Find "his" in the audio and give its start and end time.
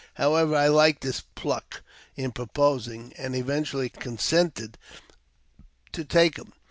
1.03-1.21